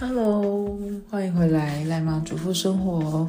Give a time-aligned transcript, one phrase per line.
[0.00, 0.78] Hello，
[1.10, 3.28] 欢迎回来赖妈主妇生活。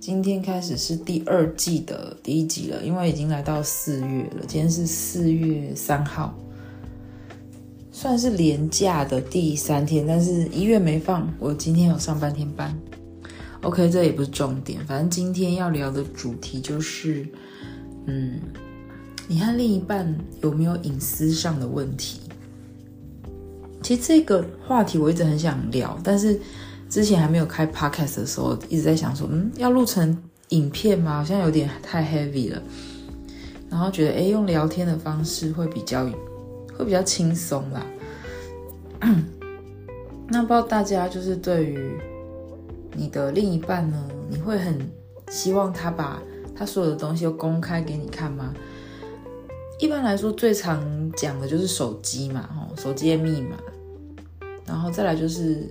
[0.00, 4.46] 今天开始是第二季的第一集了，因为已经来到四月了。
[4.48, 6.34] 今天是四月三号，
[7.92, 11.30] 算是连假的第三天，但是一月没放。
[11.38, 12.74] 我今天有上半天班。
[13.60, 17.28] OK，这也不是重点，反正今天要聊的主题就是，
[18.06, 18.40] 嗯，
[19.28, 22.20] 你和另一半有没有隐私上的问题？
[23.90, 26.40] 其实这个话题我一直很想聊，但是
[26.88, 30.16] 之前还没有开 podcast 的时候，一直在想说，嗯，要录成
[30.50, 31.16] 影片吗？
[31.16, 32.62] 好像有点太 heavy 了。
[33.68, 36.08] 然后觉得，哎，用聊天的方式会比较
[36.78, 37.84] 会比较轻松啦。
[40.28, 41.98] 那不知道大家就是对于
[42.94, 44.78] 你的另一半呢，你会很
[45.30, 46.22] 希望他把
[46.54, 48.54] 他所有的东西都公开给你看吗？
[49.80, 50.80] 一般来说，最常
[51.16, 53.56] 讲的就是手机嘛，吼，手机的密码。
[54.70, 55.66] 然后再来就是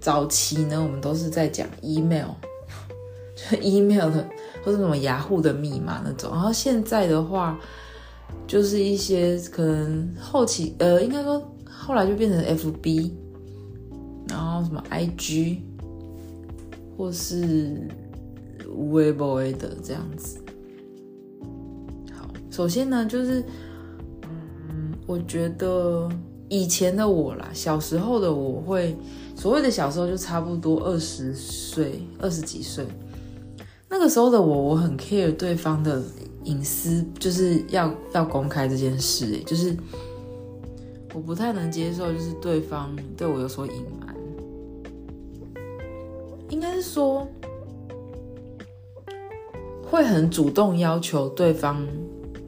[0.00, 2.30] 早期呢，我们都是在讲 email，
[3.36, 4.28] 就 email 的
[4.64, 6.32] 或者什么雅虎的密码那种。
[6.32, 7.56] 然后现在的话，
[8.48, 13.12] 就是一些可能后期呃，应该说后来就变成 FB，
[14.28, 15.58] 然后什么 IG，
[16.96, 17.86] 或是
[18.90, 20.40] 微博的这样子。
[22.12, 23.44] 好，首先呢，就是
[24.24, 26.10] 嗯，我觉得。
[26.50, 28.96] 以前的我啦，小时候的我会
[29.36, 32.84] 所谓的小时候就差不多二十岁、二十几岁，
[33.88, 36.02] 那个时候的我，我很 care 对方的
[36.42, 39.76] 隐私，就是要要公开这件事，欸，就是
[41.14, 44.12] 我不太能接受，就是对方对我有所隐瞒，
[46.48, 47.24] 应该是说
[49.88, 51.86] 会很主动要求对方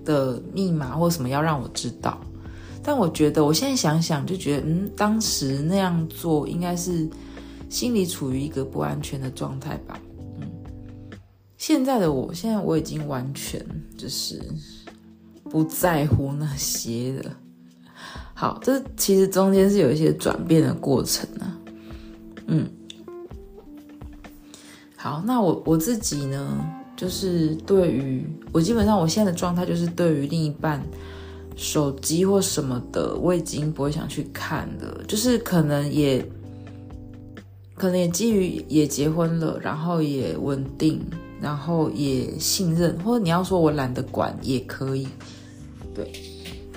[0.05, 2.21] 的密码或什么要让我知道。
[2.85, 7.09] 但我觉得，我现在想想就觉得，嗯，当时那样做应该是
[7.69, 10.01] 心里处于一个不安全的状态吧。
[10.41, 10.49] 嗯，
[11.57, 13.65] 现在的我，现在我已经完全
[13.97, 14.43] 就是
[15.45, 17.37] 不在乎那些了。
[18.35, 21.59] 好，这其实中间是有一些转变的过程啊。
[22.49, 22.69] 嗯，
[24.97, 26.67] 好，那我我自己呢，
[26.97, 30.83] 就是对于我基本上我现在的状态就是对于另一半。
[31.57, 35.03] 手机或什么的，我已经不会想去看了。
[35.07, 36.25] 就是可能也，
[37.75, 41.01] 可能也基于也结婚了，然后也稳定，
[41.41, 45.07] 然后也信任，或者你要说我懒得管也可以。
[45.95, 46.11] 对，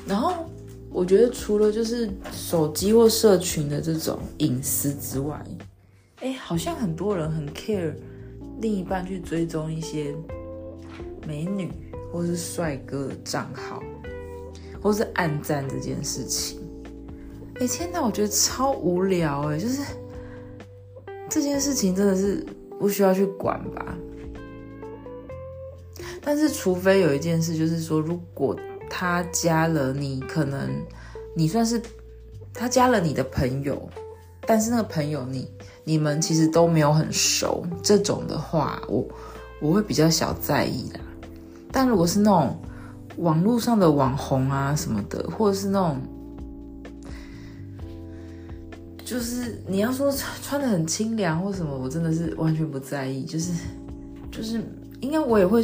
[0.06, 0.34] 然后
[0.92, 5.44] 我觉得除了就是手机或社群的这种隐私之外，
[6.20, 7.94] 哎，好像很多人很 care
[8.60, 10.14] 另一半去追踪一些
[11.28, 11.72] 美女
[12.12, 13.82] 或是帅哥的账号。
[14.86, 16.60] 或是暗赞这件事情，
[17.56, 19.82] 哎，天哪，我觉得超无聊哎，就是
[21.28, 22.46] 这件事情真的是
[22.80, 23.98] 不需要去管吧。
[26.22, 28.56] 但是，除非有一件事，就是说，如果
[28.88, 30.70] 他加了你，可能
[31.36, 31.82] 你算是
[32.54, 33.90] 他加了你的朋友，
[34.46, 35.52] 但是那个朋友你
[35.84, 39.04] 你们其实都没有很熟，这种的话，我
[39.60, 41.00] 我会比较小在意啦。
[41.72, 42.56] 但如果是那种，
[43.18, 46.02] 网络上的网红啊什么的，或者是那种，
[49.04, 53.24] 就是你要说穿穿得很清凉或什么，我真的是完全不在意。
[53.24, 53.54] 就是
[54.32, 54.62] 就是，
[55.00, 55.64] 应该我也会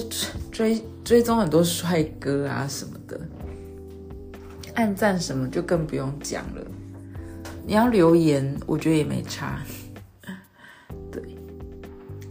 [0.51, 3.19] 追追踪很多帅哥啊什么的，
[4.75, 6.61] 暗赞什么就更不用讲了。
[7.65, 9.59] 你要留言，我觉得也没差。
[11.11, 11.21] 对，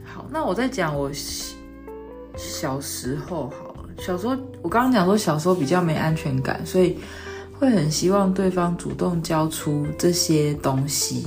[0.04, 1.10] 好，那我再讲我
[2.36, 3.69] 小时候好。
[4.00, 6.96] 小时候，我刚刚讲说小时候比较没安全感，所以
[7.58, 11.26] 会很希望对方主动交出这些东西。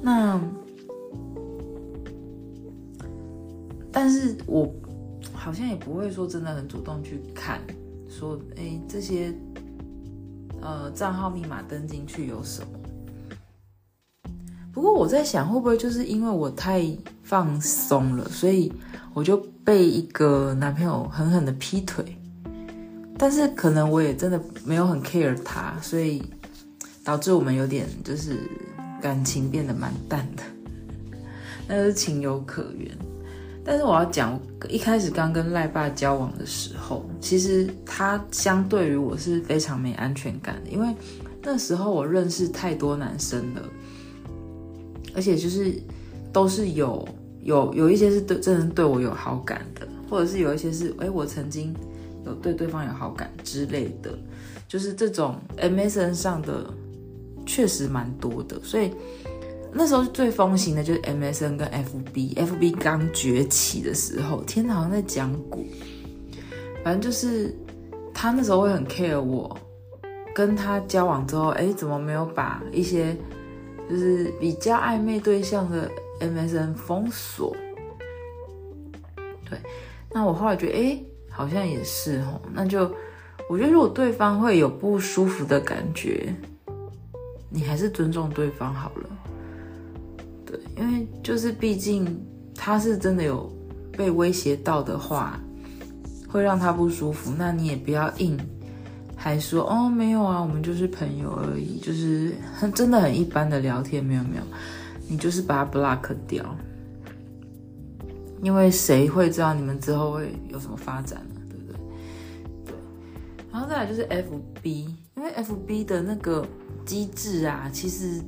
[0.00, 0.40] 那，
[3.90, 4.72] 但是我
[5.34, 7.60] 好像也不会说真的很主动去看，
[8.08, 9.34] 说哎这些
[10.62, 12.78] 呃账号密码登进去有什么？
[14.76, 16.86] 不过我在想，会不会就是因为我太
[17.24, 18.72] 放松了，所以
[19.12, 19.44] 我就。
[19.66, 22.16] 被一个男朋友狠狠的劈腿，
[23.18, 26.22] 但是可能我也真的没有很 care 他，所以
[27.02, 28.48] 导致我们有点就是
[29.02, 30.44] 感情变得蛮淡的，
[31.66, 32.96] 那是情有可原。
[33.64, 40.94] 但是我要讲，一开始刚跟赖爸交往的时候，其实他相对于我是非常没安全感的，因为
[41.42, 43.62] 那时候我认识太多男生了，
[45.16, 45.74] 而且就是
[46.32, 47.04] 都是有。
[47.42, 51.72] 有有一些是对真的对我有好感的，或者是有一些是哎，我曾经
[52.24, 54.18] 有对对方有好感之类的，
[54.66, 56.68] 就是这种 MSN 上的
[57.46, 58.90] 确实蛮多的，所以
[59.72, 65.64] 那时候最风行的就是 MSN 跟 FB，FB 刚崛起的时候，天，好像在讲古，
[66.82, 67.54] 反正就是
[68.12, 69.56] 他那时候会很 care 我，
[70.34, 73.16] 跟他交往之后，哎，怎么没有把一些
[73.88, 75.90] 就是比较暧昧对象的
[76.20, 77.56] MSN 封锁？
[79.48, 79.58] 对，
[80.12, 81.00] 那我后来觉得，哎，
[81.30, 82.90] 好像也是哦，那就。
[83.48, 86.34] 我觉得，如果对方会有不舒服的感觉，
[87.48, 89.08] 你还是尊重对方好了。
[90.44, 92.20] 对，因为就是毕竟
[92.56, 93.48] 他是真的有
[93.92, 95.38] 被威胁到的话，
[96.28, 98.36] 会让他不舒服，那你也不要硬
[99.26, 104.42] 还说哦，没有啊，我们就是朋友而已，就是很真的很一般的聊天，没有没有，
[105.08, 106.44] 你就是把他 block 掉，
[108.40, 111.40] 因为谁会知道你们之后会有什么发展呢？
[111.50, 111.80] 对不对？
[112.66, 112.74] 对
[113.50, 114.68] 然后再来就是 FB，
[115.16, 116.46] 因为 FB 的那个
[116.84, 118.22] 机制啊，其实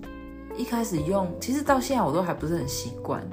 [0.56, 3.25] 一开始用，其实到现在我都还不是很习惯。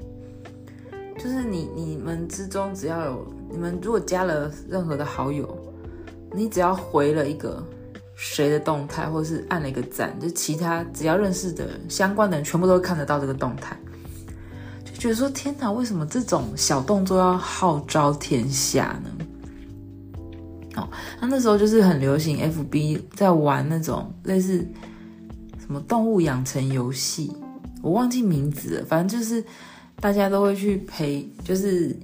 [1.18, 5.58] 就是你你们之中只要有你们如果加了任何的好友，
[6.36, 7.64] 你只要回了一个
[8.16, 13.78] 谁的动态，或者是按了一个赞，就其他只要认识的相关的人全部都看得到这个动态，
[14.84, 19.26] 就觉得说天哪，为什么这种小动作要号召天下呢？
[20.76, 20.90] 哦，
[21.22, 24.58] 那那时候就是很流行，FB 在玩那种类似
[25.60, 27.32] 什么动物养成游戏，
[27.82, 29.42] 我忘记名字了，反正就是
[30.02, 31.96] 大家都会去陪，就是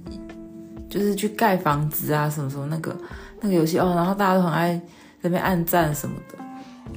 [0.88, 2.96] 就是去盖房子啊，什么什么那个
[3.42, 4.82] 那个游戏哦，然后大家都很爱在
[5.22, 6.38] 那边按赞什么的，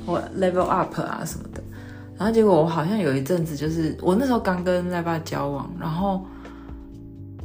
[0.06, 1.62] 或 level up 啊什么的，
[2.18, 6.26] 然后结果我好像有一阵子就是我那时候刚跟赖爸交往，然后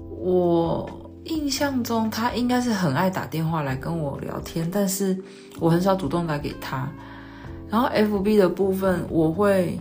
[0.09, 0.89] 我。
[1.25, 5.17] 印象中他应该是很爱打电话来跟我聊天，但是
[5.61, 6.89] 我很少主动打给他。
[7.69, 9.79] 然后 FB 的部分，我会，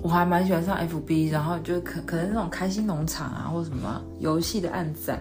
[0.00, 5.20] 我还蛮喜欢上 FB，然后就可可能那种开心农场啊，或什么游戏的按赞，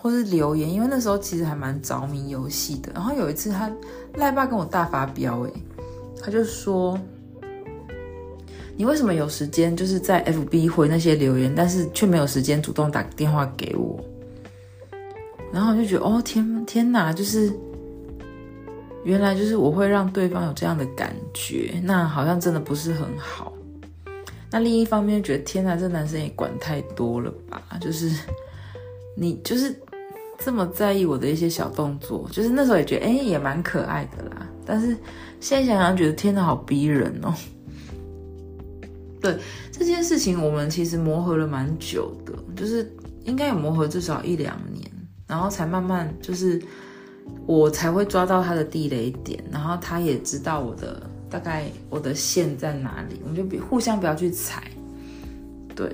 [0.00, 2.92] 或是留言，因为那时候其实还蛮着迷游戏的。
[2.94, 3.70] 然后有一次他
[4.14, 5.52] 赖爸跟我大发飙，诶，
[6.22, 6.98] 他就说。
[8.76, 14.02] 你为什么有时间就是在 FB 回那些留言，但是却没有时间主动打电话给我？
[15.52, 17.52] 然后我就觉得，哦天天哪，就是
[19.04, 23.52] 原来就是我会让对方有这样的感觉，那好像真的不是很好。
[24.50, 27.62] 那另一方面觉得，天哪，这男生也管太多了吧？
[27.82, 28.10] 就是
[29.14, 29.78] 你就是
[30.44, 34.48] 这么在意我的一些小动作，就是那时候也觉得，哎，也蛮可爱的啦。
[34.64, 34.96] 但是
[35.40, 37.34] 现在想想，觉得天哪，好逼人哦。
[39.20, 39.36] 对
[39.70, 42.90] 这件事情，我们其实磨合了蛮久的，就是
[43.24, 44.90] 应该有磨合至少一两年，
[45.26, 46.58] 然后才慢慢就是
[47.46, 54.70] 我才会抓到他的地雷点，然后他也知道我的大概我的线在哪里，我们就互相不要去踩，
[55.76, 55.92] 对，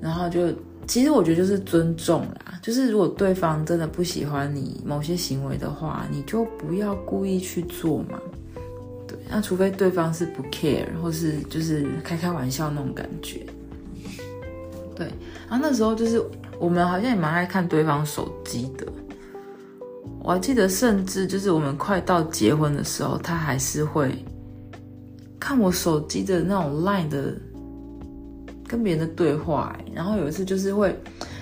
[0.00, 0.52] 然后就
[0.88, 8.18] 其实我觉得就是尊重啦，就是如果对方真的不喜欢你某些行为的话，你就不要故意去做嘛。
[9.06, 13.46] 对那除非对方是不 care，或是就是开开玩笑那种感觉，
[14.96, 15.06] 对。
[15.48, 16.22] 然后那时候就是
[16.58, 18.86] 我们好像也蛮爱看对方手机的。
[20.20, 24.24] 我还记得，甚至就是我们快到结婚的时候，他还是会
[25.38, 27.34] 看我手机的那种 line 的
[28.68, 29.76] 跟别人的对话。
[29.92, 30.94] 然后有一次就是会，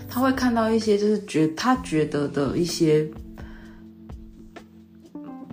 [0.08, 3.06] 他会看到一些就是觉他觉得的一些。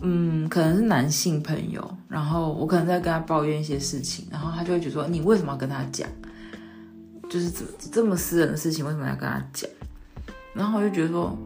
[0.06, 6.06] 嗯，可能是男性朋友，然后我可能在跟他抱怨一些事情，然后他就会觉得说，你为什么要跟他讲？
[7.30, 9.70] 就是这这么私人的事情，为什么要跟他讲？
[10.54, 11.38] 然后我就觉得说，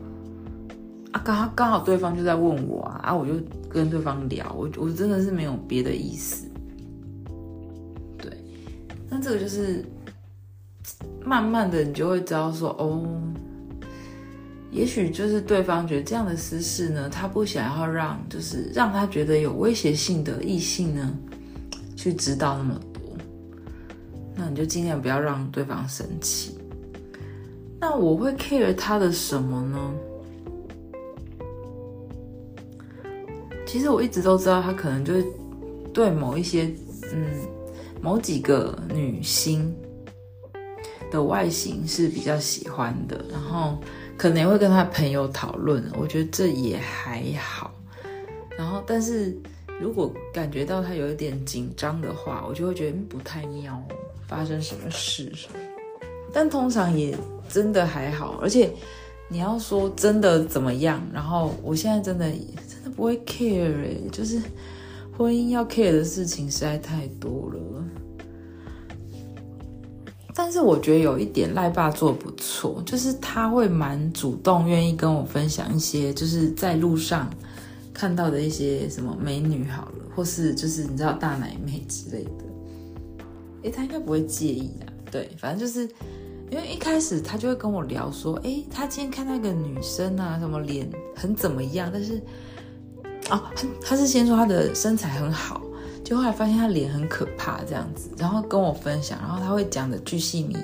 [1.12, 3.34] 啊，刚好刚好对方就在问我啊，啊，我就
[3.70, 6.50] 跟对方聊，我我真的是没有别的意思。
[8.18, 8.36] 对，
[9.08, 9.86] 那这个就是
[11.28, 13.06] 慢慢的，你就会知道说，哦。
[14.70, 21.14] 也许就是对方觉得这样的私事呢，他不想要让，就是让他觉得有威胁性的异性呢，
[21.96, 23.02] 去知道那么多。
[24.36, 26.58] 那你就尽量不要让对方生气。
[27.80, 29.94] 那我会 care 他的什么呢？
[33.66, 35.26] 其实我一直都知道，他可能就是
[35.94, 36.72] 对某一些，
[37.14, 37.26] 嗯，
[38.02, 39.74] 某几个女星
[41.12, 43.78] 的外形是比较喜欢的，然后。
[44.18, 47.72] 可能也会跟他朋友讨论，我觉得这也还好。
[48.58, 49.38] 然后，但是
[49.80, 53.80] 如果感觉到他有一点紧张的话，我就会觉得不太妙，
[54.28, 55.32] 发生什么事？
[56.34, 57.16] 但通常也
[57.48, 58.40] 真的还好。
[58.42, 58.74] 而且
[59.28, 64.42] 你要说真的怎么样，然后我现在真的真的不会 care 欸，就是
[65.16, 67.60] 婚姻要 care 的事情实在太多了。
[70.40, 77.28] 但是我觉得有一点赖爸做得不错，就是他会蛮主动，愿意跟我分享一些就是在路上
[77.92, 82.30] 看到的一些什么美女好了，或是就是你知道大奶妹之类的。
[83.64, 84.86] 诶，他应该不会介意啊。
[85.10, 85.90] 对，反正就是
[86.52, 92.22] 因为一开始他就会跟我聊说，诶，他今天看那个女生啊，什么脸很怎么样，但是
[93.32, 95.60] 哦，他他是先说他的身材很好。
[96.08, 100.58] 就后来发现他脸很可怕这样子，然后跟我分享，然后他会讲的巨细靡遗，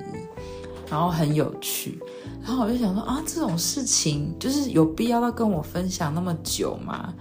[0.89, 2.00] 然后很有趣，
[2.41, 7.13] 然后我就想说啊，这种事情就是有必要要跟我分享那么久吗？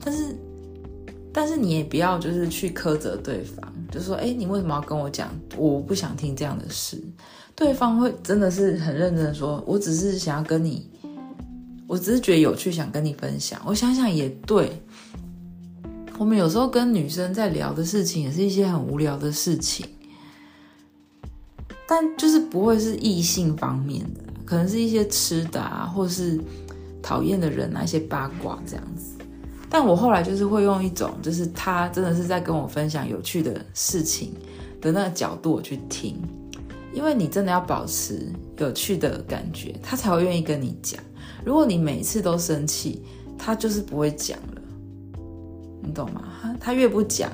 [0.00, 0.36] 但是，
[1.32, 5.28] 但是你也不要就是去苛责对方，就说哎，你为什么要跟我讲？
[5.56, 7.00] 我不想听这样的事。
[7.54, 10.90] 对方会真的是很认真的说，我只是想要跟你，
[11.86, 13.60] 我只是觉得有趣，想跟你分享。
[13.64, 14.82] 我想想也对。
[16.20, 19.86] 我们有时候跟女生在聊的事情，也是一些很无聊的事情，
[21.88, 26.38] 但就是不会是异性方面的，可能是一些吃的啊，或是
[27.02, 29.14] 讨厌的人啊，一些八卦这样子。
[29.70, 34.34] 但我后来就是会用一种，就是他真的是在跟我分享有趣的事情
[34.78, 36.20] 的那个角度我去听，
[36.92, 41.02] 因为你真的要保持有趣的感觉，他才会愿意跟你讲。
[41.46, 43.00] 如果你每次都生气，
[43.38, 44.59] 他就是不会讲了。
[45.82, 46.22] 你懂吗？
[46.42, 47.30] 他他越不讲，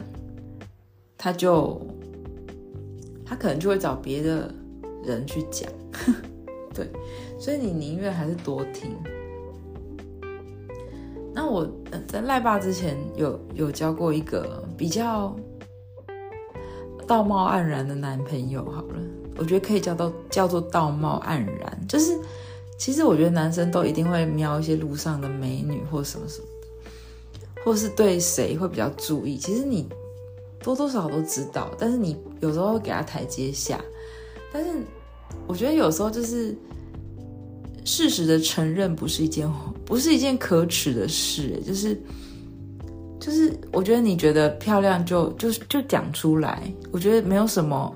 [1.19, 1.81] 他就
[3.25, 4.53] 他可能就会找别的
[5.05, 5.71] 人去讲，
[6.73, 6.89] 对，
[7.39, 8.91] 所以你宁愿还是多听。
[11.35, 11.71] 那我
[12.09, 15.37] 在赖爸之前有有交过一个比较
[17.07, 18.95] 道貌岸然的男朋友，好了，
[19.37, 22.19] 我觉得可以叫到叫做道貌岸然，就是
[22.79, 26.47] 其实我觉得男生都一定会瞄一些路上的美女或什么什么。
[27.67, 29.89] 或是对谁会比较注意，其实你
[30.63, 33.81] 多多少少都知道，但是你有时候会给他台阶下。
[34.53, 34.71] 但是
[35.49, 36.57] 我觉得有时候就是
[37.85, 39.51] 事实的承认不是一件
[39.85, 42.01] 不是一件可耻的事，就是
[43.19, 47.93] 就是我觉得你觉得漂亮就就就讲出来，我觉得没有什么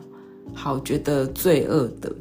[0.52, 2.12] 好觉得罪恶的。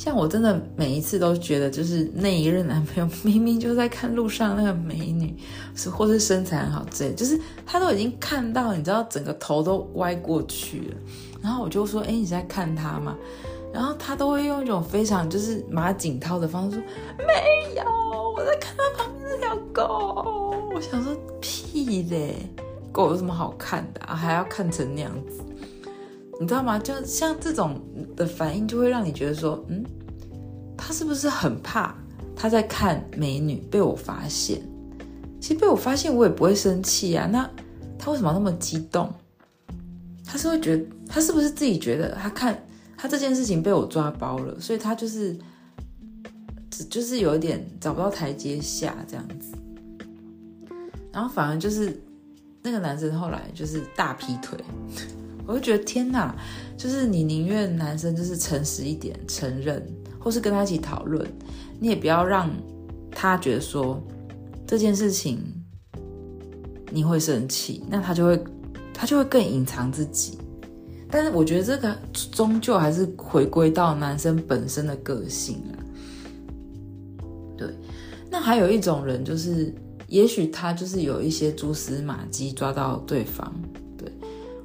[0.00, 5.36] 像我真的每一次都觉得，就是那一任男朋友 明明就在看路上那个美女，
[5.76, 10.96] 是或是身材很好之类，就是他都已经看到，你知道整个头都歪过去了。
[11.42, 13.14] 然后我就说：“哎，你在看他吗？”
[13.74, 16.84] 然后他都会用一种非常就是马景涛的方式说
[17.26, 17.84] ：“没有，
[18.34, 22.36] 我在看他旁边那条狗。”我想说屁嘞，
[22.90, 24.14] 狗有什么好看的啊？
[24.16, 25.42] 还要看成那样子。
[26.40, 26.78] 你知道吗？
[26.78, 27.78] 就像这种
[28.16, 29.84] 的反应，就会让你觉得说，嗯，
[30.74, 31.94] 他是不是很怕
[32.34, 34.58] 他在看美女被我发现？
[35.38, 37.28] 其实被我发现，我也不会生气啊。
[37.30, 37.48] 那
[37.98, 39.12] 他为什么那么激动？
[40.24, 42.58] 他是会觉得，他是不是自己觉得他看
[42.96, 45.36] 他这件事情被我抓包了，所以他就是，
[46.70, 49.54] 只就是有一点找不到台阶下这样子。
[51.12, 52.02] 然后反而就是
[52.62, 54.58] 那个男生后来就是大劈腿。
[55.50, 56.32] 我就觉得天哪，
[56.76, 59.84] 就是你宁愿男生就是诚实一点，承认，
[60.16, 61.28] 或是跟他一起讨论，
[61.80, 62.48] 你也不要让
[63.10, 64.00] 他觉得说
[64.64, 65.40] 这件事情
[66.92, 68.44] 你会生气，那他就会
[68.94, 70.38] 他就会更隐藏自己。
[71.10, 71.98] 但是我觉得这个
[72.30, 75.74] 终究还是回归到男生本身的个性啊。
[77.58, 77.68] 对，
[78.30, 79.74] 那还有一种人就是，
[80.06, 83.52] 也许他就是有一些蛛丝马迹抓到对方。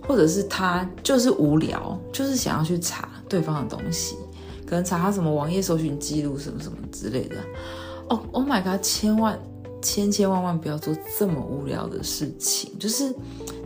[0.07, 4.15] 或者是他就是无聊，就是想要去查对方的东西，
[4.65, 7.35] 可能查他什么网页搜寻记录什么什么之类的。
[8.09, 8.83] 哦，Oh my god！
[8.83, 9.39] 千万
[9.81, 12.77] 千千万万不要做这么无聊的事情。
[12.77, 13.12] 就是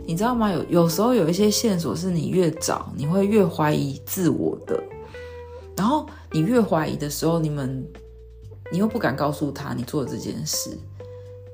[0.06, 0.50] 你知道吗？
[0.50, 4.82] 有有时候有一些线索是你越找，你会越怀疑自我的。
[5.76, 7.86] 然后你越怀疑的时候，你们
[8.72, 10.70] 你又不敢告诉他你做这件事，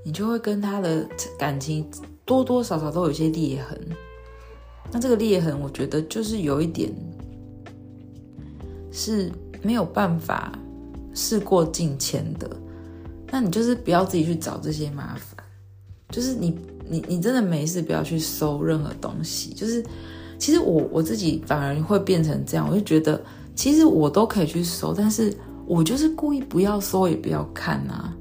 [0.04, 1.04] 你就会跟他的
[1.36, 1.88] 感情
[2.24, 3.80] 多多少少都有一些裂痕。
[4.96, 6.90] 那这个裂痕，我觉得就是有一点
[8.90, 10.58] 是没有办法
[11.12, 12.48] 事过境迁的。
[13.30, 15.44] 那你就是不要自己去找这些麻烦，
[16.08, 19.52] 就是你你你真的没事不要去搜任何东西。
[19.52, 19.84] 就是
[20.38, 23.22] 其实我我自己反而会变成这样，我就觉得
[23.54, 25.30] 其实我都可以去搜，但是
[25.66, 28.16] 我就是故意不要搜也不要看啊，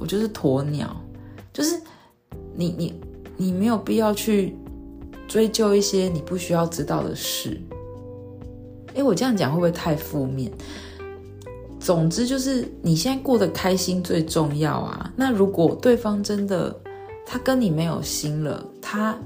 [0.00, 1.00] 我就是鸵鸟，
[1.52, 1.80] 就是
[2.56, 3.00] 你你
[3.36, 4.56] 你没有必要去。
[5.28, 7.60] 追究一些你不需要知道的事，
[8.94, 10.50] 诶，我这样讲会不会太负面？
[11.78, 15.12] 总之就是你现在过得开心最重要啊。
[15.14, 16.74] 那如果对方真的
[17.24, 19.16] 他跟你没有心了，他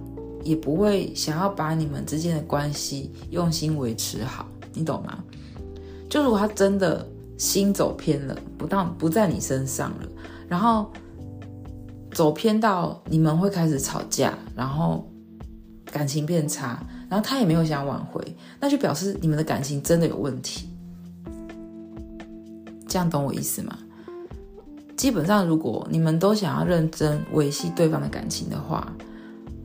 [0.43, 5.19] 也不会想要把你们之间的关系用心维持好，你懂吗？
[6.11, 7.07] 就如果他真的
[7.39, 10.09] 心走偏了，不当不在你身上了，
[10.47, 10.93] 然后
[12.13, 15.09] 走偏到你们会开始吵架，然后
[15.93, 20.67] 感情变差，然后他也没有想挽回，那就表示你们的感情真的有问题。
[22.89, 23.79] 这样懂我意思吗？
[24.97, 28.91] 基本上，如果你们都想要认真维系对方的感情的话，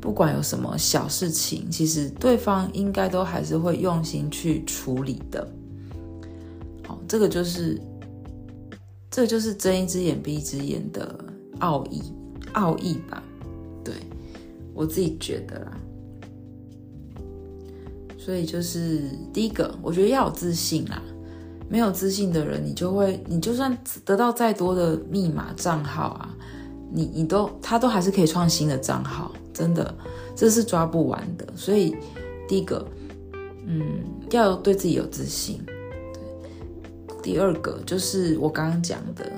[0.02, 5.48] 不管有什么小事情，其实对方应该都还是会用心去处理的。
[6.86, 7.80] 好，这个就是，
[9.12, 11.20] 这个就是睁一只眼闭一只眼的
[11.60, 12.02] 奥义，
[12.54, 13.22] 奥义吧？
[13.84, 13.94] 对，
[14.74, 15.72] 我自己觉得啦。
[18.28, 21.02] 所以就是第一个，我觉得要有自信啦。
[21.70, 26.36] 没有自信的人，你就会，你就算得到再多的密码账号啊，
[26.92, 29.96] 你你都他都还是可以创新的账号，真的，
[30.36, 31.48] 这是抓不完的。
[31.56, 31.96] 所以
[32.50, 32.86] 第一个，
[33.66, 33.82] 嗯，
[34.32, 35.66] 要对自己有自信。
[37.08, 39.32] 对，第二个就是我刚刚讲的，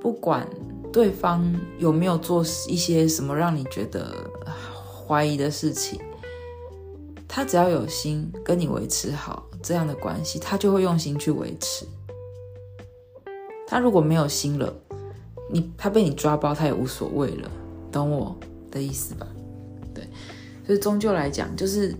[0.00, 0.48] 不管
[0.92, 4.30] 对方有没有做一些什么让你觉得
[5.04, 6.00] 怀疑的事情，
[7.34, 9.44] 他只要有心跟你维持好。
[9.60, 11.84] 这样的关系，他就会用心去维持。
[13.66, 14.72] 他如果没有心了，
[15.50, 17.50] 你他被你抓包，他也无所谓了，
[17.90, 18.36] 懂我
[18.70, 19.26] 的意思吧？
[19.92, 20.06] 对，
[20.64, 21.92] 所以终究来讲，就是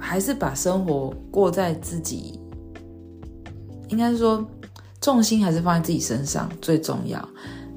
[0.00, 2.40] 还是把生活过在自己，
[3.88, 4.44] 应该是说
[5.00, 7.28] 重心还是放在自己身上最重要。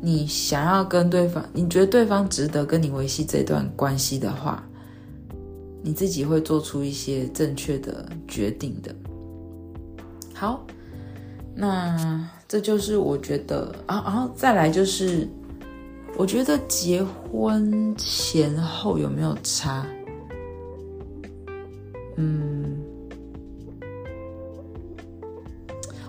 [0.02, 4.68] 你想要跟对方，你觉得对方值得跟你维系这段关系的话。
[5.82, 8.96] 你自己会做出一些正确的决定的。
[10.34, 10.66] 好，
[11.56, 15.28] 那这就是我觉得啊，然后再来就是，
[16.18, 19.86] 我觉得结婚前后有没有差？
[22.18, 22.78] 嗯，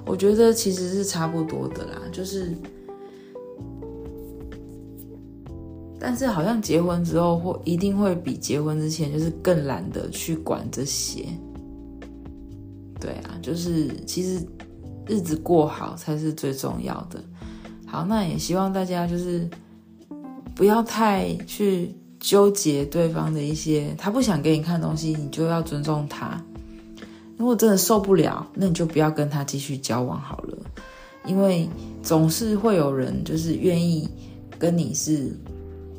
[0.05, 2.55] 我觉得其实是差不多的啦，就是。
[6.05, 11.25] 但是好像结婚之后会一定会比结婚之前就是更懒得去管这些，
[12.99, 14.45] 对啊，就是其实
[15.07, 17.23] 日子过好才是最重要的。
[17.87, 19.49] 好，那也希望大家就是
[20.57, 26.37] 不要太去纠结对方的一些，他不想给你看东西，你就要尊重他。
[27.37, 30.59] 如果真的受不了，那你就不要跟他继续交往好了，
[31.27, 31.69] 因为
[32.03, 34.09] 总是会有人就是愿意
[34.59, 35.33] 跟你是。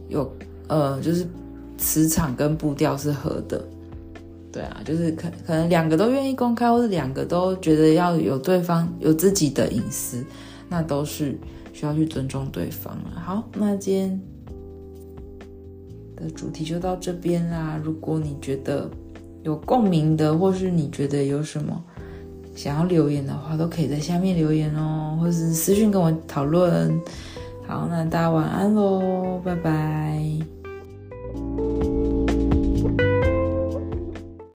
[0.09, 0.31] 有
[0.67, 1.25] 呃，就是
[1.77, 3.63] 磁场跟步调是合的，
[4.51, 10.23] 对啊，就是可可能两个都愿意公开，或者两个都觉得要有对方有自己的隐私，
[10.69, 11.37] 那都是
[11.73, 13.19] 需要去尊重对方了。
[13.19, 14.21] 好，那今天
[16.15, 17.79] 的主题就到这边啦。
[17.83, 18.89] 如果你觉得
[19.43, 21.83] 有共鸣的，或是你觉得有什么
[22.55, 26.97] 想要留言的话，都可以在下面留言哦，或是私信跟我讨论。
[27.67, 30.62] 好，那大家晚安喽，拜拜。